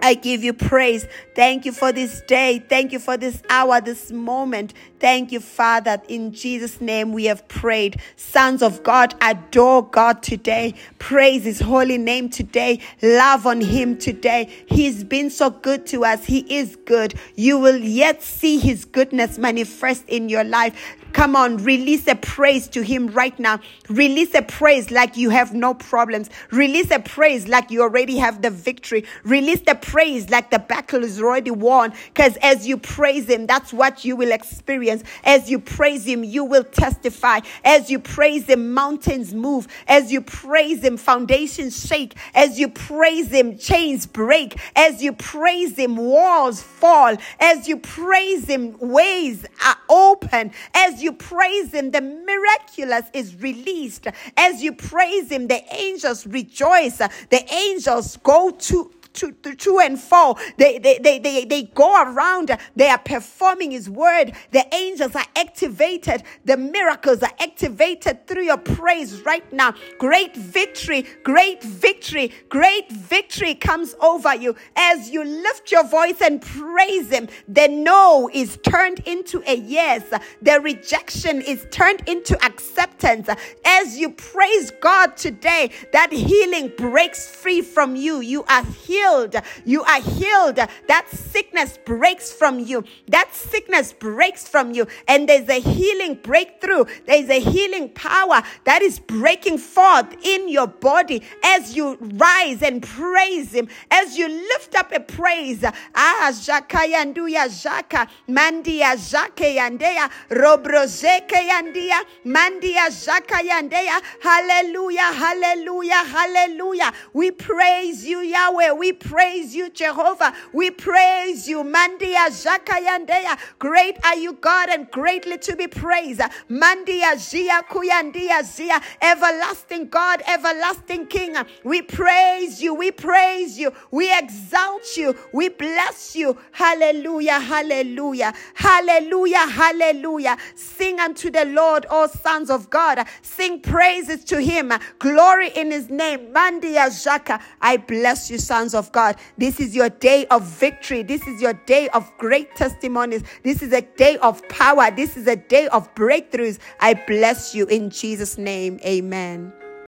I 0.00 0.14
give 0.14 0.44
you 0.44 0.52
praise. 0.52 1.06
Thank 1.34 1.64
you 1.64 1.72
for 1.72 1.92
this 1.92 2.20
day. 2.22 2.62
Thank 2.68 2.92
you 2.92 2.98
for 2.98 3.16
this 3.16 3.42
hour, 3.48 3.80
this 3.80 4.10
moment. 4.12 4.74
Thank 5.00 5.32
you, 5.32 5.40
Father. 5.40 6.00
In 6.08 6.32
Jesus' 6.32 6.80
name 6.80 7.12
we 7.12 7.24
have 7.26 7.46
prayed. 7.48 8.00
Sons 8.16 8.62
of 8.62 8.82
God, 8.82 9.14
adore 9.20 9.86
God 9.86 10.22
today. 10.22 10.74
Praise 10.98 11.44
his 11.44 11.60
holy 11.60 11.98
name 11.98 12.28
today. 12.28 12.80
Love 13.02 13.46
on 13.46 13.60
him 13.60 13.98
today. 13.98 14.50
He's 14.66 15.04
been 15.04 15.30
so 15.30 15.50
good 15.50 15.86
to 15.86 16.04
us. 16.04 16.24
He 16.24 16.40
is 16.54 16.76
good. 16.86 17.14
You 17.34 17.58
will 17.58 17.78
yet 17.78 18.22
see 18.22 18.58
his 18.58 18.84
goodness 18.84 19.38
manifest 19.38 20.04
in 20.08 20.28
your 20.28 20.44
life. 20.44 20.96
Come 21.14 21.36
on, 21.36 21.58
release 21.58 22.08
a 22.08 22.16
praise 22.16 22.66
to 22.68 22.82
Him 22.82 23.06
right 23.06 23.38
now. 23.38 23.60
Release 23.88 24.34
a 24.34 24.42
praise 24.42 24.90
like 24.90 25.16
you 25.16 25.30
have 25.30 25.54
no 25.54 25.72
problems. 25.72 26.28
Release 26.50 26.90
a 26.90 26.98
praise 26.98 27.46
like 27.46 27.70
you 27.70 27.82
already 27.82 28.16
have 28.16 28.42
the 28.42 28.50
victory. 28.50 29.04
Release 29.22 29.60
the 29.60 29.76
praise 29.76 30.28
like 30.28 30.50
the 30.50 30.58
battle 30.58 31.04
is 31.04 31.20
already 31.22 31.52
won. 31.52 31.94
Because 32.08 32.36
as 32.42 32.66
you 32.66 32.76
praise 32.76 33.28
Him, 33.30 33.46
that's 33.46 33.72
what 33.72 34.04
you 34.04 34.16
will 34.16 34.32
experience. 34.32 35.04
As 35.22 35.48
you 35.48 35.60
praise 35.60 36.04
Him, 36.04 36.24
you 36.24 36.44
will 36.44 36.64
testify. 36.64 37.40
As 37.64 37.90
you 37.90 38.00
praise 38.00 38.48
Him, 38.48 38.74
mountains 38.74 39.32
move. 39.32 39.68
As 39.86 40.10
you 40.10 40.20
praise 40.20 40.82
Him, 40.82 40.96
foundations 40.96 41.86
shake. 41.86 42.16
As 42.34 42.58
you 42.58 42.68
praise 42.68 43.28
Him, 43.28 43.56
chains 43.56 44.04
break. 44.04 44.58
As 44.74 45.00
you 45.00 45.12
praise 45.12 45.78
Him, 45.78 45.96
walls 45.96 46.60
fall. 46.60 47.16
As 47.38 47.68
you 47.68 47.76
praise 47.76 48.48
Him, 48.48 48.76
ways 48.80 49.46
are 49.64 49.76
open. 49.88 50.50
As 50.74 51.03
you 51.04 51.12
praise 51.12 51.72
Him, 51.72 51.90
the 51.90 52.00
miraculous 52.00 53.04
is 53.12 53.40
released. 53.40 54.08
As 54.36 54.62
you 54.62 54.72
praise 54.72 55.30
Him, 55.30 55.46
the 55.46 55.62
angels 55.72 56.26
rejoice. 56.26 56.98
The 56.98 57.44
angels 57.52 58.16
go 58.22 58.50
to 58.50 58.90
to, 59.14 59.32
to, 59.32 59.78
and 59.80 59.98
fro. 60.00 60.36
They, 60.58 60.78
they, 60.78 60.98
they, 60.98 61.18
they, 61.18 61.44
they 61.44 61.62
go 61.62 62.02
around. 62.02 62.56
They 62.76 62.88
are 62.88 62.98
performing 62.98 63.70
His 63.70 63.88
word. 63.88 64.32
The 64.50 64.64
angels 64.74 65.14
are 65.14 65.26
activated. 65.36 66.22
The 66.44 66.56
miracles 66.56 67.22
are 67.22 67.32
activated 67.40 68.26
through 68.26 68.44
your 68.44 68.58
praise 68.58 69.22
right 69.22 69.50
now. 69.52 69.74
Great 69.98 70.36
victory, 70.36 71.06
great 71.22 71.62
victory, 71.62 72.32
great 72.48 72.90
victory 72.90 73.54
comes 73.54 73.94
over 74.00 74.34
you 74.34 74.56
as 74.76 75.10
you 75.10 75.24
lift 75.24 75.70
your 75.72 75.86
voice 75.86 76.20
and 76.20 76.42
praise 76.42 77.10
Him. 77.10 77.28
The 77.48 77.68
no 77.68 78.28
is 78.32 78.58
turned 78.62 79.00
into 79.00 79.42
a 79.46 79.56
yes. 79.56 80.02
The 80.42 80.60
rejection 80.60 81.40
is 81.40 81.66
turned 81.70 82.08
into 82.08 82.42
acceptance. 82.44 83.28
As 83.64 83.98
you 83.98 84.10
praise 84.10 84.72
God 84.80 85.16
today, 85.16 85.70
that 85.92 86.12
healing 86.12 86.72
breaks 86.76 87.28
free 87.28 87.62
from 87.62 87.96
you. 87.96 88.20
You 88.20 88.44
are 88.44 88.64
healed 88.64 89.03
healed. 89.04 89.36
You 89.64 89.82
are 89.84 90.00
healed. 90.00 90.56
That 90.56 91.08
sickness 91.10 91.78
breaks 91.84 92.32
from 92.32 92.58
you. 92.58 92.84
That 93.08 93.34
sickness 93.34 93.92
breaks 93.92 94.48
from 94.48 94.72
you. 94.72 94.86
And 95.08 95.28
there's 95.28 95.48
a 95.48 95.60
healing 95.60 96.18
breakthrough. 96.22 96.84
There's 97.06 97.28
a 97.28 97.40
healing 97.40 97.90
power 97.90 98.42
that 98.64 98.82
is 98.82 98.98
breaking 98.98 99.58
forth 99.58 100.14
in 100.24 100.48
your 100.48 100.66
body 100.66 101.22
as 101.44 101.76
you 101.76 101.96
rise 102.00 102.62
and 102.62 102.82
praise 102.82 103.52
Him, 103.52 103.68
as 103.90 104.16
you 104.16 104.28
lift 104.28 104.74
up 104.74 104.92
a 104.92 105.00
praise. 105.00 105.64
Ah, 105.94 106.30
Jakayanduya 106.32 107.48
Jaka, 107.62 108.08
Mandia 108.28 108.94
Jake 108.96 109.56
Yandea, 109.58 110.10
Robrozeke 110.30 111.48
Yandia, 111.50 112.00
Mandia 112.24 112.88
Jaka 112.88 113.40
Yandeya. 113.48 114.00
Hallelujah, 114.20 115.12
hallelujah, 115.12 116.04
hallelujah. 116.04 116.92
We 117.12 117.30
praise 117.30 118.04
you, 118.04 118.20
Yahweh. 118.20 118.72
We 118.72 118.92
praise 118.94 119.54
you, 119.54 119.70
Jehovah. 119.70 120.34
We 120.52 120.70
praise 120.70 121.48
you. 121.48 121.62
Mandia 121.64 122.28
Zakayandeya. 122.30 123.38
Great 123.58 123.96
are 124.04 124.16
you, 124.16 124.34
God, 124.34 124.68
and 124.70 124.90
greatly 124.90 125.38
to 125.38 125.56
be 125.56 125.66
praised. 125.68 126.20
Mandia 126.50 127.18
Zia 127.18 127.62
Kuyandia 127.68 128.42
Zia. 128.44 128.80
Everlasting 129.02 129.88
God, 129.88 130.22
everlasting 130.26 131.06
King. 131.06 131.36
We 131.64 131.82
praise 131.82 132.62
you. 132.62 132.74
We 132.74 132.90
praise 132.90 133.58
you. 133.58 133.72
We 133.90 134.16
exalt 134.16 134.96
you. 134.96 135.16
We 135.32 135.48
bless 135.50 136.16
you. 136.16 136.36
Hallelujah. 136.52 137.40
Hallelujah. 137.40 138.32
Hallelujah. 138.54 139.46
Hallelujah. 139.48 140.36
Sing 140.54 141.00
unto 141.00 141.30
the 141.30 141.44
Lord, 141.44 141.86
all 141.86 142.08
sons 142.08 142.50
of 142.50 142.70
God. 142.70 143.06
Sing 143.22 143.60
praises 143.60 144.24
to 144.24 144.40
him. 144.40 144.72
Glory 144.98 145.50
in 145.54 145.70
his 145.70 145.90
name. 145.90 146.32
Mandia 146.32 146.86
Zaka. 146.88 147.40
I 147.60 147.76
bless 147.76 148.30
you, 148.30 148.38
sons 148.38 148.74
of 148.74 148.83
of 148.84 148.92
God. 148.92 149.16
This 149.38 149.60
is 149.60 149.74
your 149.74 149.88
day 149.88 150.26
of 150.26 150.42
victory. 150.42 151.02
This 151.02 151.26
is 151.26 151.40
your 151.40 151.54
day 151.66 151.88
of 151.88 152.10
great 152.18 152.54
testimonies. 152.54 153.22
This 153.42 153.62
is 153.62 153.72
a 153.72 153.82
day 153.82 154.16
of 154.18 154.46
power. 154.48 154.90
This 154.90 155.16
is 155.16 155.26
a 155.26 155.36
day 155.36 155.68
of 155.68 155.92
breakthroughs. 155.94 156.58
I 156.80 156.94
bless 156.94 157.54
you 157.54 157.66
in 157.66 157.90
Jesus' 157.90 158.36
name. 158.36 158.78
Amen. 158.84 159.52